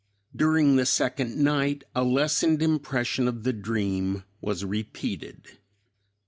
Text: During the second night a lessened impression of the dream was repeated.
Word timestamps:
During 0.35 0.77
the 0.77 0.87
second 0.87 1.37
night 1.37 1.83
a 1.93 2.03
lessened 2.03 2.63
impression 2.63 3.27
of 3.27 3.43
the 3.43 3.53
dream 3.53 4.23
was 4.41 4.65
repeated. 4.65 5.45